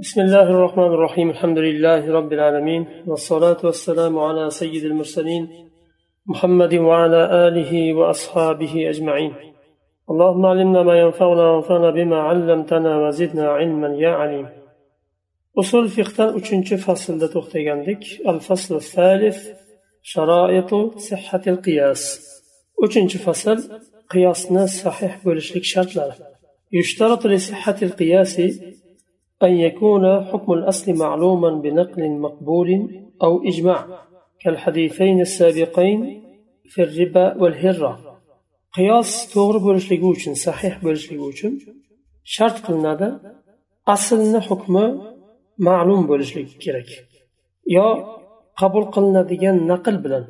بسم 0.00 0.20
الله 0.20 0.42
الرحمن 0.42 0.84
الرحيم. 0.84 1.30
الحمد 1.30 1.58
لله 1.58 2.12
رب 2.12 2.32
العالمين 2.32 2.86
والصلاة 3.06 3.56
والسلام 3.64 4.18
على 4.18 4.50
سيد 4.50 4.84
المرسلين 4.84 5.48
محمد 6.26 6.74
وعلى 6.74 7.48
آله 7.48 7.92
وأصحابه 7.94 8.90
أجمعين. 8.90 9.32
اللهم 10.10 10.46
علمنا 10.46 10.82
ما 10.82 10.98
ينفعنا 11.00 11.50
وانفعنا 11.50 11.90
بما 11.90 12.16
علمتنا 12.16 13.06
وزدنا 13.06 13.48
علما 13.48 13.88
يا 13.96 14.10
عليم. 14.10 14.46
أصول 15.58 15.88
فقه 15.88 16.38
uchinchi 16.38 16.76
faslda 16.76 17.28
to'xtagandik. 17.28 18.28
الفصل 18.28 18.76
الثالث 18.76 19.48
شرائط 20.02 20.98
صحة 20.98 21.42
القياس. 21.46 22.20
uchinchi 22.84 23.18
fasl 23.18 23.58
qiyosni 24.12 24.68
sahih 24.68 25.12
bo'lishlik 25.24 25.64
shartlari 25.64 26.14
يشترط 26.72 27.26
لصحة 27.26 27.76
القياس 27.82 28.40
أن 29.43 29.53
يكون 29.67 30.25
حكم 30.25 30.53
الأصل 30.53 30.93
معلوما 30.93 31.49
بنقل 31.49 32.09
مقبول 32.09 32.69
أو 33.23 33.43
إجماع 33.43 33.85
كالحديثين 34.41 35.21
السابقين 35.21 36.23
في 36.65 36.83
الربا 36.83 37.25
والهرة 37.41 38.11
قياس 38.75 39.33
توغر 39.33 39.57
بولشلigi 39.65 40.07
uchun 40.13 40.33
sahih 40.45 40.73
bo'lishligi 40.85 41.25
uchun 41.33 41.53
shart 42.33 42.57
qilinadi 42.65 43.07
aslni 43.95 44.39
hukmi 44.49 44.85
ma'lum 45.67 46.01
bo'lishligi 46.11 46.55
kerak 46.63 46.89
yo 47.77 47.87
qabul 48.59 48.85
qilinadigan 48.95 49.57
naql 49.71 49.95
bilan 50.05 50.23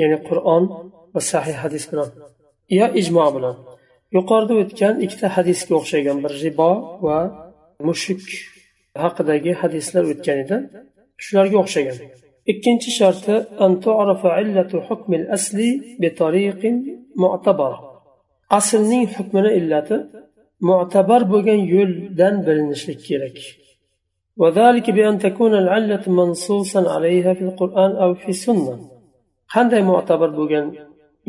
ya'ni 0.00 0.18
qur'on 0.28 0.62
va 1.14 1.20
sahih 1.32 1.56
hadis 1.64 1.84
bilan 1.90 2.08
yo 2.78 2.86
ijmo 3.00 3.26
bilan 3.36 3.56
yuqorida 4.16 4.54
o'tgan 4.62 4.94
ikkita 5.04 5.26
hadisga 5.36 5.72
o'xshagan 5.80 6.18
bir 6.24 6.32
ribo 6.44 6.70
va 7.06 7.18
mushuk 7.88 8.22
haqidagi 9.02 9.52
hadislar 9.62 10.04
o'tgan 10.12 10.38
edi 10.44 10.56
shularga 11.24 11.56
o'xshagan 11.64 11.96
ikkinchi 12.52 12.90
sharti 12.98 13.34
aslning 18.58 19.04
hukmini 19.16 19.50
illati 19.58 19.96
mu'tabar 20.68 21.22
bo'lgan 21.32 21.60
yo'ldan 21.74 22.34
bilinishlik 22.46 23.00
kerak 23.10 23.38
وذلك 24.42 24.86
بأن 24.96 25.18
تكون 25.26 25.54
العلة 25.62 26.04
منصوصا 26.20 26.80
عليها 26.94 27.30
في 27.34 27.42
القرآن 27.48 27.90
أو 28.02 28.10
في 28.14 28.28
السنة 28.28 28.74
qanday 29.54 29.82
mo'tabar 29.90 30.30
bo'lgan 30.38 30.66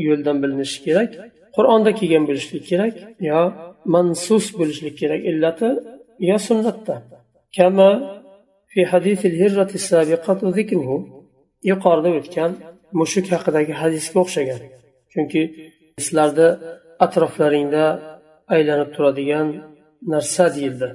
yo'ldan 0.08 0.38
bilinishi 0.44 0.80
kerak 0.86 1.11
qur'onda 1.56 1.92
kelgan 2.00 2.23
bo'lishlik 2.30 2.64
kerak 2.72 2.94
yo 3.30 3.42
mansus 3.94 4.45
bo'lishlik 4.59 4.95
kerak 5.02 5.22
illati 5.30 5.69
yo 6.30 6.38
sunnatda 6.47 6.95
kama 7.58 7.89
fi 8.72 8.81
hadis 8.92 9.19
الهرة 9.31 9.72
السابقة 9.81 10.39
ذكره 10.59 10.89
yuqorida 11.72 12.09
o'tgan 12.19 12.52
mushuk 13.00 13.25
haqidagi 13.33 13.73
hadisga 13.81 14.17
o'xshagan 14.23 14.61
chunki 15.14 15.42
sizlarda 16.03 16.47
atroflaringda 17.06 17.86
aylanib 18.56 18.89
turadigan 18.95 19.47
narsa 20.14 20.45
deyildi 20.56 20.89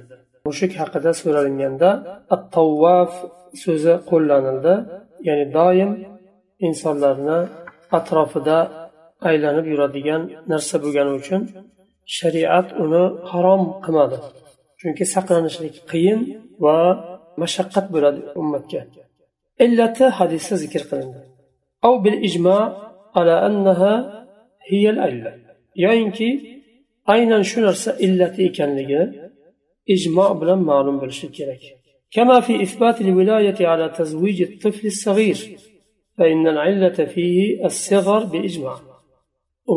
mushuk 0.47 0.71
haqida 0.81 1.11
so'ralinganda 1.21 1.89
at 2.35 2.43
tavvaf 2.55 3.11
so'zi 3.63 3.93
qo'llanildi 4.09 4.73
ya'ni 5.27 5.45
doim 5.57 5.91
insonlarni 6.67 7.39
atrofida 7.97 8.57
aylanib 9.29 9.65
yuradigan 9.73 10.21
narsa 10.51 10.75
bo'lgani 10.83 11.11
uchun 11.19 11.41
shariat 12.17 12.67
uni 12.83 13.03
harom 13.31 13.61
qilmadi 13.85 14.17
chunki 14.84 15.04
saqlanishlik 15.14 15.76
qiyin 15.90 16.20
va 16.64 16.76
mashaqqat 17.42 17.86
bo'ladi 17.94 18.20
ummatga 18.40 18.80
illati 19.64 20.04
hadisda 20.18 20.54
zikr 20.64 20.82
qilindi 20.90 21.20
أو 21.86 21.98
بالإجماع 22.04 22.62
على 23.16 23.46
أنها 23.46 23.94
هي 24.70 24.84
العلة 24.90 25.32
yoyinki 25.84 26.28
aynan 27.06 27.42
shu 27.50 27.58
narsa 27.62 27.90
illati 28.06 28.40
ekanligi 28.48 29.02
ijmo 29.94 30.26
bilan 30.40 30.60
ma'lum 30.70 30.96
bo'lishi 31.02 31.28
kerak 31.38 31.62
كما 32.16 32.40
في 32.46 32.62
إثبات 32.62 32.96
الولاية 33.00 33.66
على 33.66 33.86
تزويج 33.98 34.38
الطفل 34.42 34.86
الصغير 34.86 35.38
فإن 36.18 36.46
العلة 36.54 36.98
فيه 37.14 37.66
الصغر 37.68 38.22
بإجماع 38.32 38.76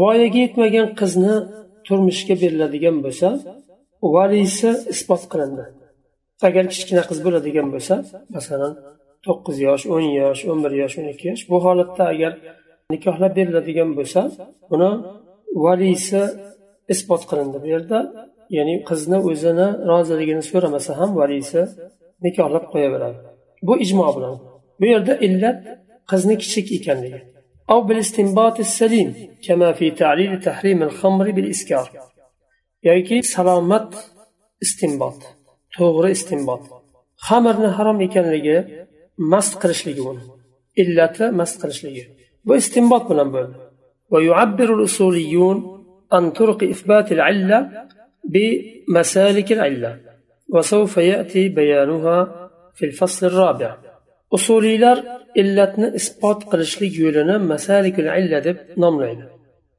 voyaga 0.01 0.39
yetmagan 0.45 0.87
qizni 0.99 1.35
turmushga 1.87 2.35
beriladigan 2.41 2.95
bo'lsa 3.05 3.29
valiysi 4.14 4.70
isbot 4.94 5.22
qilindi 5.32 5.64
agar 6.48 6.64
kichkina 6.72 7.02
qiz 7.08 7.18
bo'ladigan 7.26 7.68
bo'lsa 7.74 7.94
masalan 8.36 8.72
to'qqiz 9.26 9.56
yosh 9.68 9.84
o'n 9.94 10.04
yosh 10.20 10.42
o'n 10.50 10.58
bir 10.64 10.72
yosh 10.82 10.94
o'n 11.00 11.06
ikki 11.12 11.24
yosh 11.30 11.42
bu 11.50 11.56
holatda 11.64 12.04
agar 12.14 12.32
nikohlab 12.92 13.32
beriladigan 13.38 13.90
bo'lsa 13.98 14.20
uni 14.74 14.90
valiysi 15.64 16.22
isbot 16.94 17.22
qilindi 17.30 17.56
bu 17.64 17.68
yerda 17.74 17.98
ya'ni 18.56 18.74
qizni 18.88 19.18
o'zini 19.30 19.66
roziligini 19.90 20.42
so'ramasa 20.50 20.92
ham 21.00 21.10
valiysi 21.20 21.60
nikohlab 22.26 22.64
qo'yaveradi 22.72 23.18
bu 23.66 23.74
ijmo 23.84 24.06
bilan 24.16 24.34
bu 24.80 24.84
yerda 24.92 25.14
illat 25.26 25.58
qizni 26.10 26.34
kichik 26.42 26.66
ekanligi 26.78 27.20
أو 27.70 27.80
بالاستنباط 27.82 28.56
السليم 28.60 29.14
كما 29.46 29.72
في 29.72 29.90
تعليل 29.90 30.40
تحريم 30.40 30.82
الخمر 30.82 31.30
بالإسكار 31.30 31.90
yoki 32.88 33.16
salomat 33.34 33.90
istinbot 34.64 35.18
to'g'ri 35.76 36.10
istinbot 36.16 36.62
xamirni 37.26 37.70
harom 37.76 37.98
ekanligi 38.06 38.58
mast 39.32 39.54
qilishligi 39.62 40.02
uni 40.10 40.24
illati 40.82 41.24
mast 41.40 41.56
qilishligi 41.62 42.04
bu 42.46 42.52
istinbot 42.62 43.04
bilan 43.10 43.30
bo'ldi 43.36 43.56
ويعبر 44.12 44.68
الأصوليون 44.78 45.56
عن 46.12 46.24
طرق 46.30 46.60
إثبات 46.74 47.12
العلة 47.12 47.58
بمسالك 48.32 49.52
العلة 49.52 49.92
وسوف 50.54 50.96
يأتي 50.96 51.42
بيانها 51.48 52.18
في 52.76 52.84
الفصل 52.86 53.26
الرابع 53.26 53.72
usuliylar 54.36 54.98
illatni 55.40 55.88
isbot 55.98 56.40
qilishlik 56.50 56.92
yo'lini 57.02 57.36
masalikul 57.52 58.08
illa 58.20 58.38
deb 58.46 58.56
nomlaydi 58.82 59.24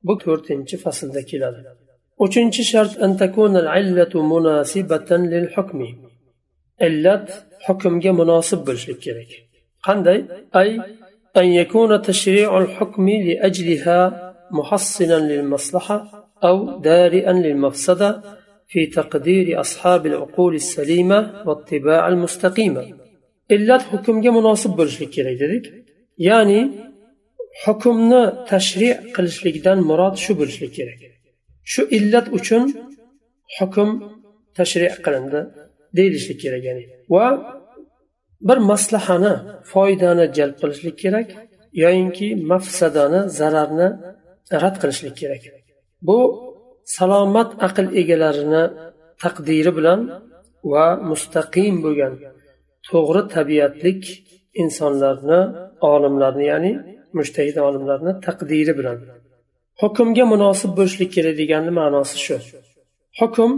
bu 0.06 0.13
to'rtinchi 0.24 0.75
faslda 0.84 1.22
keladi 1.31 1.62
Uchinchi 2.25 2.62
shart 2.71 2.93
an 3.05 3.12
takuna 3.23 3.61
al-illatu 3.77 4.19
munasibatan 4.33 5.23
lil 5.33 5.47
hukmi. 5.55 5.89
Illat 6.87 7.27
hukmga 7.67 8.12
munosib 8.21 8.61
bo'lishlik 8.67 8.99
kerak. 9.05 9.31
Qanday? 9.87 10.19
Ay 10.61 10.71
an 11.41 11.47
yakuna 11.61 11.97
tashri'ul 12.09 12.69
hukmi 12.77 13.17
li 13.27 13.34
ajliha 13.49 13.99
muhassinan 14.59 15.23
lil 15.31 15.45
maslaha 15.53 15.97
aw 16.49 16.56
dari'an 16.89 17.39
lil 17.45 17.56
mafsada 17.65 18.11
في 18.73 18.87
تقدير 18.87 19.61
أصحاب 19.61 20.06
العقول 20.06 20.55
السليمة 20.55 21.19
واتباع 21.47 22.09
المستقيمة 22.09 22.83
إلا 23.50 23.79
حكم 23.79 24.17
مناسب 24.37 24.71
بولشلك 24.77 25.11
kerak 25.11 25.41
dedik 25.41 25.65
ya'ni 26.19 26.61
hukmni 27.65 28.23
tashri 28.50 28.89
qilishlikdan 29.15 29.79
murod 29.89 30.15
shu 30.25 30.33
bo'lishlik 30.41 30.73
kerak 30.79 31.00
shu 31.73 31.83
illat 31.97 32.27
uchun 32.39 32.62
hukm 33.56 33.89
tashri 34.56 34.89
qilindi 35.05 35.41
deyilishi 35.97 36.34
kerak 36.43 36.62
ya'ni 36.69 36.84
va 37.15 37.27
bir 38.49 38.59
maslahani 38.71 39.34
foydani 39.73 40.27
jalb 40.37 40.56
qilishlik 40.62 40.97
kerak 41.05 41.29
yoyinki 41.83 42.29
mafsadani 42.51 43.21
zararni 43.39 43.89
rad 44.62 44.77
qilishlik 44.83 45.15
kerak. 45.21 45.43
Bu 46.06 46.19
salomat 46.97 47.51
aql 47.67 47.87
egalarini 48.00 48.65
taqdiri 49.23 49.73
bilan 49.79 50.00
va 50.73 50.87
mustaqim 51.11 51.75
bo'lgan 51.85 52.15
to'g'ri 52.88 53.23
tabiatlik 53.35 54.03
insonlarni 54.62 55.41
olimlarni 55.93 56.44
ya'ni 56.53 56.73
mushtahid 57.19 57.56
olimlarni 57.69 58.12
taqdiri 58.26 58.73
bilan 58.79 58.99
hukmga 59.82 60.25
munosib 60.32 60.70
bo'lishlik 60.78 61.10
kerak 61.16 61.34
deganni 61.40 61.72
ma'nosi 61.80 62.16
shu. 62.25 62.36
Hukm 63.20 63.50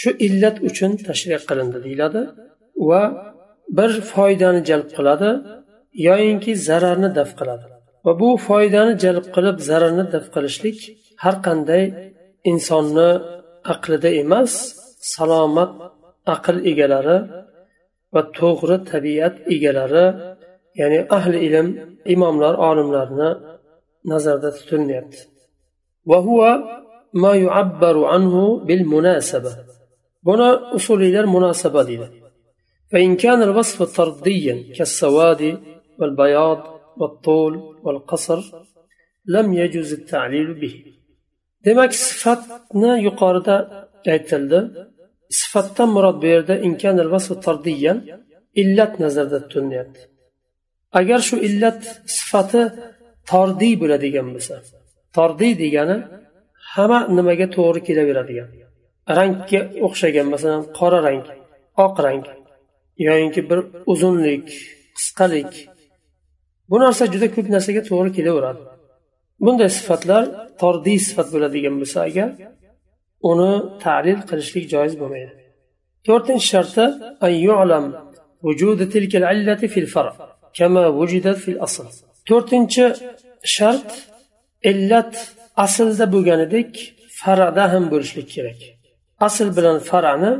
shu 0.00 0.10
illat 0.26 0.56
uchun 0.68 0.92
tashriq 1.08 1.42
qilindi 1.50 1.78
deyiladi 1.86 2.22
va 2.88 3.02
bir 3.78 3.90
foydani 4.12 4.60
jalb 4.68 4.88
qiladi 4.96 5.30
yoyinki 6.08 6.52
zararni 6.68 7.10
daf 7.18 7.30
qiladi. 7.40 7.66
Va 8.04 8.12
bu 8.20 8.28
foydani 8.48 8.94
jalb 9.04 9.26
qilib 9.36 9.56
zararni 9.68 10.04
daf 10.14 10.26
qilishlik 10.34 10.78
har 11.24 11.36
qanday 11.46 11.84
insonni 12.50 13.10
aqlida 13.72 14.10
emas 14.22 14.52
salomat 15.14 15.70
aql 16.34 16.56
egalari 16.70 17.18
va 18.14 18.22
to'g'ri 18.38 18.76
tabiat 18.92 19.34
egalari 19.54 20.06
ya'ni 20.80 21.00
ahli 21.16 21.38
ilm 21.48 21.68
imomlar 22.14 22.54
olimlarni 22.68 23.30
nazarda 24.12 24.48
tutilyapti 24.58 25.20
buni 30.26 30.48
usuliylar 30.78 31.24
munosaba 31.34 31.82
deydi 31.88 32.08
فإن 32.92 33.10
كان 33.16 33.40
الوصف 33.48 33.78
طرديا 33.98 34.56
كالسواد 34.76 35.42
والبياض 35.98 36.60
والطول 37.00 37.54
والقصر 37.84 38.40
لم 39.34 39.46
يجوز 39.60 39.90
التعليل 39.92 40.48
به 40.60 40.74
demak 41.66 41.92
sifatni 41.94 42.92
yuqorida 43.06 43.56
aytildi 44.12 44.58
sifatdan 45.40 45.88
murod 45.96 46.16
bu 46.22 46.26
yerda 46.34 46.54
illat 48.62 48.92
nazarda 49.04 49.38
tutilyapti 49.50 50.00
agar 50.98 51.20
shu 51.28 51.36
illat 51.48 51.80
sifati 52.16 52.62
tordiy 53.30 53.74
bo'ladigan 53.82 54.26
bo'lsa 54.34 54.54
tordiy 55.16 55.52
degani 55.62 55.96
hamma 56.72 56.98
nimaga 57.18 57.46
to'g'ri 57.56 57.80
kelaveradigan. 57.88 58.48
Rangga 59.18 59.60
o'xshagan 59.86 60.26
masalan 60.34 60.62
qora 60.78 60.98
rang 61.06 61.24
oq 61.84 61.96
rang 62.06 62.24
yoyinki 63.06 63.40
bir 63.50 63.58
uzunlik 63.92 64.46
qisqalik 64.96 65.52
bu 66.70 66.76
narsa 66.84 67.04
juda 67.14 67.26
ko'p 67.36 67.46
narsaga 67.54 67.82
to'g'ri 67.90 68.10
kelaveradi. 68.18 68.62
Bunday 69.44 69.70
sifatlar 69.78 70.22
tordiy 70.62 70.98
sifat 71.08 71.28
bo'ladigan 71.34 71.74
bo'lsa 71.80 71.98
agar 72.08 72.28
uni 73.30 73.52
ta'lil 73.84 74.20
qilishlik 74.30 74.64
joiz 74.74 74.94
bo'lmaydi. 75.00 75.32
To'rtinchi 76.06 76.44
sharti 76.52 76.84
to'rtinchi 82.28 82.84
shart 83.56 83.88
illat 84.70 85.12
aslda 85.64 86.04
bo'lganidek 86.14 86.70
farada 87.20 87.64
ham 87.72 87.84
bo'lishlik 87.92 88.28
kerak 88.34 88.60
asl 89.26 89.48
bilan 89.56 89.78
farani 89.90 90.32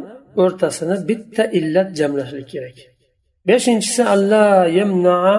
o'rtasini 0.43 0.96
bitta 1.08 1.43
illat 1.58 1.88
jamlashlik 1.99 2.49
kerak 2.55 2.76
beshinchisi 3.49 4.02
alla 4.14 4.44
yamnaa 4.81 5.34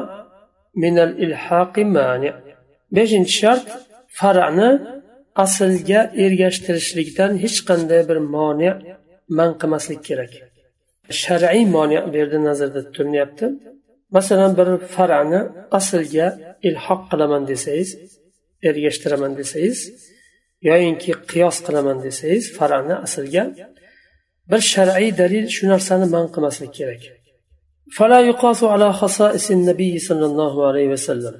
minal 0.84 1.14
ilhaqi 1.26 1.84
mani. 1.98 2.32
Beshinchi 2.96 3.34
shart 3.42 3.68
farani 4.20 4.70
aslga 5.44 6.02
ergashtirishlikdan 6.24 7.32
hech 7.44 7.58
qanday 7.70 8.02
bir 8.10 8.20
moni 8.36 8.70
man 9.38 9.52
qilmaslik 9.62 10.02
kerak 10.10 10.32
shar'iy 11.24 11.66
moni 11.76 11.98
bu 12.12 12.16
yerda 12.22 12.40
nazarda 12.50 12.80
tutilyapti. 12.88 13.46
Masalan 14.16 14.52
bir 14.60 14.68
farani 14.96 15.42
aslga 15.78 16.28
ilhoq 16.68 17.02
qilaman 17.12 17.44
desangiz 17.52 17.90
ergashtiraman 18.64 19.38
desangiz 19.40 19.80
yoyinki 20.70 21.12
qiyos 21.32 21.58
qilaman 21.66 21.98
desangiz 22.06 22.46
farani 22.58 22.96
aslga 23.06 23.44
bir 24.50 24.62
shar'iy 24.74 25.12
dalil 25.22 25.46
shu 25.56 25.64
narsani 25.74 26.08
man 26.16 26.26
qilmaslik 26.34 26.74
kerak 26.80 27.04
فلا 27.98 28.20
يقاس 28.22 28.64
على 28.74 28.94
خصائص 28.94 29.52
النبي 29.52 30.00
صلى 30.00 30.26
الله 30.26 30.68
عليه 30.68 30.88
وسلم 30.88 31.36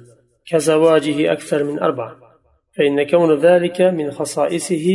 كزواجه 0.50 1.32
أكثر 1.32 1.64
من 1.64 1.78
أربعة 1.78 2.16
فإن 2.76 2.96
كون 3.06 3.30
ذلك 3.46 3.80
من 3.80 4.10
خصائصه 4.10 4.86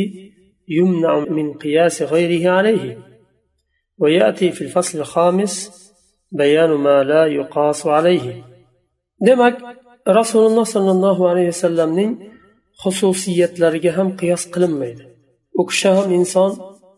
يمنع 0.67 1.19
من 1.19 1.53
قياس 1.53 2.01
غيره 2.01 2.43
عليه 2.51 2.97
ويأتي 3.97 4.51
في 4.51 4.61
الفصل 4.61 4.99
الخامس 4.99 5.53
بيان 6.31 6.69
ما 6.69 7.03
لا 7.03 7.25
يقاس 7.25 7.85
عليه 7.85 8.43
demak 9.27 9.55
rasululloh 10.07 10.65
sollallohu 10.65 11.27
alayhi 11.31 11.47
vasallamning 11.53 12.11
xususiyatlariga 12.83 13.91
ham 13.97 14.09
qiyos 14.19 14.43
qilinmaydi. 14.53 15.03
U 15.59 15.61
kishi 15.69 15.89
ham 15.97 16.07
inson 16.19 16.51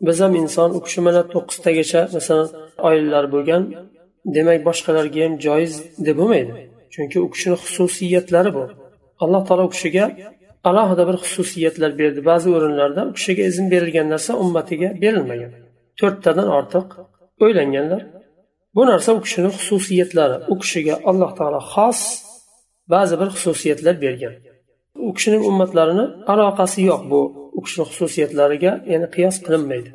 biz 0.07 0.17
ham 0.23 0.33
inson. 0.43 0.69
U 0.77 0.79
kishi 0.85 1.01
mana 1.07 1.21
to'qqiztagacha 1.33 2.01
masalan 2.15 2.49
oilalar 2.87 3.25
bo'lgan 3.33 3.63
demak 4.35 4.59
boshqalarga 4.67 5.19
ham 5.25 5.33
joiz 5.45 5.73
deb 6.05 6.15
bo'lmaydi. 6.19 6.51
Chunki 6.93 7.17
u 7.25 7.27
kishini 7.33 7.55
xususiyatlari 7.63 8.51
bu 8.57 8.63
alloh 9.23 9.41
taolo 9.47 9.63
u 9.69 9.71
kishiga 9.75 10.05
alohida 10.69 11.03
bir 11.09 11.17
xususiyatlar 11.23 11.91
berdi. 12.01 12.19
Ba'zi 12.29 12.47
o'rinlarda 12.55 13.01
u 13.09 13.11
kishiga 13.17 13.43
izn 13.51 13.65
berilgan 13.73 14.07
narsa 14.13 14.31
ummatiga 14.43 14.89
berilmagan. 15.03 15.51
To'rttadan 15.99 16.47
ortiq 16.57 16.87
o'ylanganlar. 17.43 18.01
Bu 18.75 18.81
narsa 18.91 19.09
u 19.17 19.19
kishini 19.25 19.49
xususiyatlari. 19.57 20.37
U 20.51 20.53
kishiga 20.61 20.95
alloh 21.09 21.31
taolo 21.37 21.61
xos 21.73 22.01
ba'zi 22.92 23.14
bir 23.20 23.28
xususiyatlar 23.34 23.94
bergan 24.04 24.34
u 25.06 25.08
kishining 25.16 25.42
ummatlarini 25.50 26.04
aloqasi 26.32 26.80
yo'q 26.90 27.02
bu 27.12 27.20
u 27.58 27.60
kishini 27.64 27.84
xususiyatlariga 27.90 28.72
ya'ni 28.92 29.08
qiyos 29.14 29.36
qilinmaydi 29.46 29.90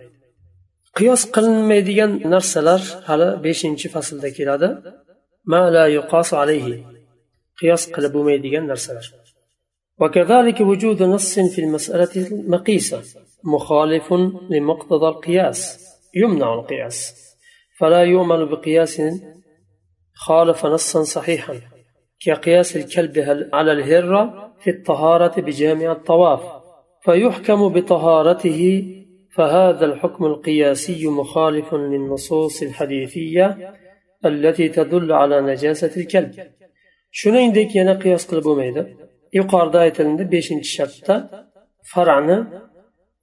qiyos 0.97 1.21
qilinmaydigan 1.35 2.11
narsalar 2.33 2.81
hali 3.09 3.29
beshinchi 3.45 3.87
faslda 3.95 4.29
keladi 4.37 4.69
qiyos 7.59 7.83
qilib 7.93 8.11
bo'lmaydigan 8.17 8.65
narsalar 8.73 9.05
وكذلك 10.01 10.61
وجود 10.61 11.03
نص 11.03 11.39
في 11.39 11.59
المسألة 11.65 12.13
المقيسة 12.15 13.03
مخالف 13.43 14.13
لمقتضى 14.49 15.07
القياس 15.07 15.79
يمنع 16.15 16.53
القياس 16.53 16.97
فلا 17.79 18.03
يؤمن 18.03 18.45
بقياس 18.45 19.01
خالف 20.13 20.65
نصا 20.65 21.03
صحيحا 21.03 21.55
كقياس 22.20 22.76
الكلب 22.76 23.48
على 23.52 23.72
الهرة 23.72 24.52
في 24.60 24.70
الطهارة 24.70 25.40
بجامع 25.40 25.92
الطواف 25.92 26.40
فيحكم 27.02 27.68
بطهارته 27.68 28.84
فهذا 29.34 29.84
الحكم 29.84 30.24
القياسي 30.26 31.06
مخالف 31.06 31.74
للنصوص 31.74 32.62
الحديثية 32.62 33.74
التي 34.24 34.68
تدل 34.68 35.12
على 35.12 35.40
نجاسة 35.40 36.00
الكلب. 36.00 36.34
شنو 37.10 37.38
عندك 37.38 37.76
ينا 37.76 37.94
قياس 37.94 38.26
قلب 38.26 38.48
ميدا 38.48 38.96
يقار 39.32 39.68
دايت 39.68 40.00
لندي 40.00 40.24
بيشن 40.24 40.62
شرطة 40.62 41.46
فرعنا 41.92 42.68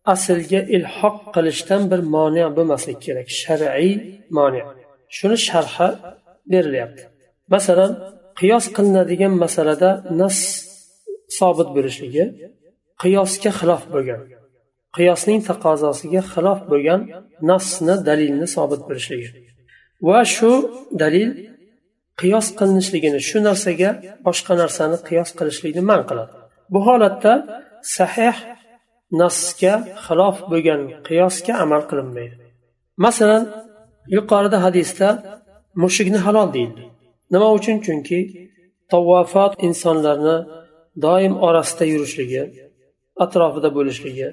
أصل 0.08 0.34
الحق 0.54 1.32
قلشتن 1.32 2.02
مانع 2.06 2.48
بمسك 2.48 2.98
كيرك 2.98 3.28
شرعي 3.28 4.20
مانع. 4.32 4.74
شنو 5.10 5.36
شرحة 5.36 6.18
برليبت 6.46 7.10
مثلا 7.50 8.17
qiyos 8.40 8.66
qilinadigan 8.76 9.34
masalada 9.44 9.90
nas 10.22 10.38
sobit 11.38 11.70
bo'lishligi 11.76 12.26
qiyosga 13.02 13.52
xilof 13.60 13.84
bo'lgan 13.94 14.22
qiyosning 14.98 15.40
taqozosiga 15.50 16.22
xilof 16.34 16.60
bo'lgan 16.72 17.02
nasni 17.50 17.96
dalilni 18.08 18.48
sobit 18.56 18.82
bo'lishligi. 18.90 19.30
Va 20.08 20.20
shu 20.36 20.52
dalil 21.02 21.30
qiyos 22.22 22.48
qilinishligini 22.60 23.20
shu 23.30 23.38
narsaga 23.48 23.90
boshqa 24.28 24.54
narsani 24.62 24.98
qiyos 25.08 25.30
qilishlikni 25.38 25.84
man 25.92 26.02
qiladi. 26.10 26.34
Bu 26.74 26.80
holatda 26.88 27.34
sahih 27.98 28.36
nasga 29.22 29.74
xilof 30.06 30.38
bo'lgan 30.52 30.82
qiyosga 31.08 31.54
amal 31.64 31.82
qilinmaydi. 31.90 32.36
Masalan 33.06 33.44
yuqorida 34.16 34.58
hadisda 34.66 35.08
mushukni 35.84 36.20
halol 36.26 36.50
deyildi. 36.56 36.84
Nima 37.34 37.48
uchun? 37.58 37.78
Chunki 37.86 38.20
tavvofot 38.92 39.54
insonlarni 39.68 40.38
doim 41.06 41.34
orasida 41.48 41.86
yurishligi 41.94 42.44
atrofida 43.24 43.70
bo'lishligi 43.78 44.28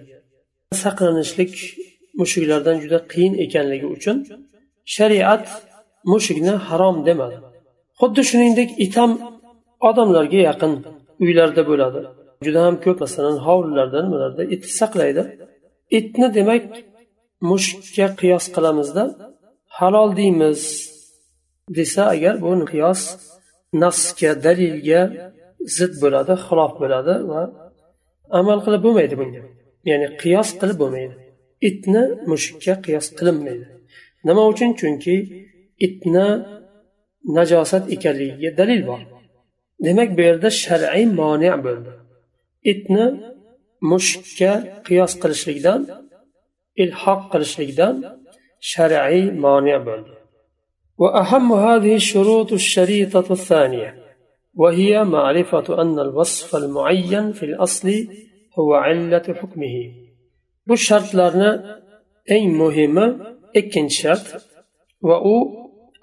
saqlanishlik 0.82 1.52
mushuklardan 2.20 2.76
juda 2.82 2.98
qiyin 3.12 3.34
ekanligi 3.44 3.86
uchun 3.96 4.16
shariat 4.96 5.46
mushukni 6.12 6.54
harom 6.68 6.96
demadi. 7.08 7.36
Xuddi 8.00 8.22
shuningdek 8.30 8.70
it 8.84 8.94
ham 9.00 9.12
odamlarga 9.88 10.40
yaqin 10.50 10.72
uylarda 11.24 11.62
bo'ladi. 11.70 12.00
Juda 12.46 12.60
ham 12.66 12.74
ko'p 12.84 12.98
masalan 13.04 13.36
hovlilarda 13.46 13.98
nimalarda 14.06 14.42
it 14.54 14.62
saqlaydi. 14.80 15.22
Itni 15.98 16.28
demak 16.38 16.64
mushukka 17.50 18.06
qiyos 18.20 18.44
qilamizda 18.54 19.02
halol 19.78 20.10
deymiz. 20.20 20.60
Desa 21.68 22.02
agar 22.14 22.34
bu 22.42 22.50
qiyos 22.72 23.00
nasga 23.82 24.30
dalilga 24.44 25.02
zid 25.76 25.92
bo'ladi 26.02 26.34
xilof 26.46 26.72
bo'ladi 26.82 27.14
va 27.30 27.42
amal 28.38 28.58
qilib 28.64 28.82
bo'lmaydi 28.86 29.14
bunga. 29.20 29.42
Ya'ni 29.90 30.06
qiyos 30.22 30.48
qilib 30.60 30.78
bo'lmaydi. 30.82 31.14
Itni 31.68 32.02
mushukka 32.30 32.74
qiyos 32.86 33.06
qilinmaydi. 33.18 33.66
Nima 34.26 34.42
uchun? 34.52 34.70
Chunki 34.80 35.16
itni 35.86 36.28
najosat 37.36 37.84
ekanligiga 37.94 38.50
dalil 38.60 38.82
bor. 38.90 39.00
Demak 39.86 40.10
bu 40.16 40.20
yerda 40.28 40.48
shar'iy 40.64 41.04
moni 41.20 41.50
bo'ldi. 41.66 41.90
Itni 42.72 43.06
mushukka 43.90 44.52
qiyos 44.86 45.12
qilishlikdan 45.22 45.80
ilhoq 46.82 47.20
qilishlikdan 47.32 47.94
shar'iy 48.72 49.24
moni 49.44 49.76
bo'ldi. 49.88 50.12
وأهم 50.97 51.53
هذه 51.53 51.95
الشروط 51.95 52.53
الشريطة 52.53 53.27
الثانية 53.31 53.95
وهي 54.53 55.03
معرفة 55.03 55.81
أن 55.81 55.99
الوصف 55.99 56.55
المعين 56.55 57.31
في 57.31 57.43
الأصل 57.43 58.07
هو 58.59 58.73
علة 58.73 59.25
حكمه 59.39 59.75
bu 60.69 60.77
shartlarni 60.77 61.51
eng 62.35 62.47
muhimi 62.61 63.05
ikkinchi 63.59 63.95
shart 64.01 64.27
va 65.07 65.17
u 65.33 65.35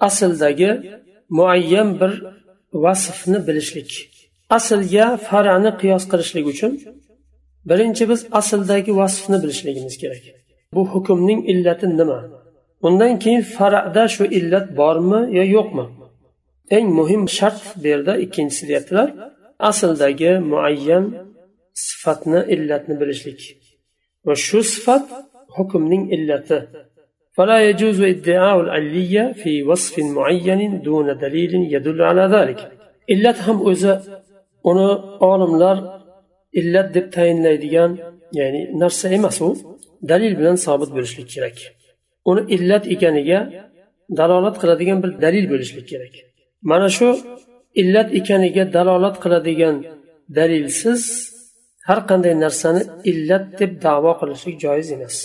asldagi 0.06 0.70
muayyan 1.38 2.00
bir 2.00 2.12
vasfni 2.84 3.38
bilishlik 3.46 3.90
aslga 4.56 5.06
farani 5.28 5.70
qiyos 5.80 6.04
qilishlik 6.10 6.46
uchun 6.52 6.72
birinchi 7.68 8.04
biz 8.10 8.20
asldagi 8.40 8.92
vasfni 9.00 9.36
bilishligimiz 9.42 9.94
kerak 10.02 10.24
bu 10.74 10.82
hukmning 10.92 11.40
illati 11.50 11.86
nima 12.00 12.18
undan 12.86 13.12
keyin 13.22 13.42
farada 13.56 14.04
shu 14.14 14.24
illat 14.38 14.66
bormi 14.80 15.20
yo 15.38 15.44
yo'qmi 15.56 15.84
eng 16.76 16.86
muhim 16.98 17.22
shart 17.36 17.60
bu 17.80 17.86
yerda 17.92 18.12
ikkinchisi 18.24 18.62
deyaptilar 18.68 19.08
asldagi 19.68 20.32
muayyan 20.50 21.04
sifatni 21.86 22.40
illatni 22.54 22.94
bilishlik 23.00 23.40
va 24.26 24.34
shu 24.46 24.58
sifat 24.72 25.04
hukmning 25.56 26.04
illati 26.16 26.60
فلا 27.36 27.58
يجوز 27.68 27.98
ادعاء 28.14 28.56
العلية 28.64 29.24
في 29.40 29.52
وصف 29.70 29.94
معين 30.16 30.60
دون 30.86 31.08
دليل 31.24 31.52
يدل 31.74 31.98
على 32.10 32.24
ذلك 32.36 32.60
illat 33.12 33.38
ham 33.46 33.58
o'zi 33.70 33.92
uni 34.70 34.90
olimlar 35.30 35.76
illat 36.60 36.88
deb 36.94 37.06
tayinlaydigan 37.16 37.90
ya'ni 38.38 38.62
narsa 38.80 39.06
emas 39.08 39.38
u 39.46 39.48
dalil 40.10 40.32
bilan 40.38 40.56
sobit 40.66 40.90
bo'lishlik 40.96 41.28
kerak 41.34 41.56
uni 42.29 42.41
illat 42.55 42.83
ekaniga 42.95 43.39
dalolat 44.19 44.55
qiladigan 44.61 44.97
bir 45.03 45.11
dalil 45.25 45.45
bo'lishlik 45.51 45.85
kerak. 45.91 46.13
Mana 46.69 46.89
shu 46.97 47.07
illat 47.81 48.09
ekaniga 48.19 48.63
dalolat 48.77 49.15
qiladigan 49.23 49.75
dalilsiz 50.37 51.01
har 51.87 51.99
qanday 52.09 52.33
narsani 52.45 52.81
illat 53.11 53.45
deb 53.59 53.71
davo 53.85 54.11
qilishlik 54.21 54.55
joiz 54.65 54.87
emas. 54.95 55.15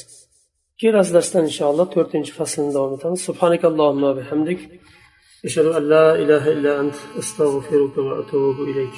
Kelasi 0.80 1.10
darsdan 1.16 1.42
inshaalloh 1.50 1.86
to'rtinchi 1.94 2.32
faslni 2.38 2.70
davom 2.76 2.92
etamiz. 2.96 3.20
Subhanakallohumma 3.28 4.10
bihamdik. 4.18 4.60
Ashhadu 5.46 5.70
an 5.78 5.84
la 5.92 6.06
ilaha 6.22 6.48
illa 6.54 6.72
ant 6.82 6.96
astag'firuka 7.20 8.00
va 8.06 8.12
atubu 8.22 8.62
ilayk. 8.72 8.96